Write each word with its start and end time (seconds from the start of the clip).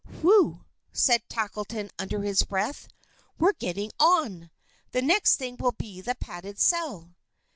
"Whew!" 0.23 0.65
said 0.91 1.29
Tackleton 1.29 1.91
under 1.99 2.23
his 2.23 2.41
breath, 2.41 2.87
"we're 3.37 3.53
getting 3.53 3.91
on! 3.99 4.49
The 4.93 5.01
next 5.03 5.35
thing 5.35 5.57
will 5.57 5.73
be 5.73 6.01
the 6.01 6.15
padded 6.15 6.57
cell." 6.59 7.13